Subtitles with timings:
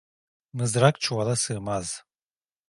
[0.53, 2.03] Mızrak çuvala sığmaz.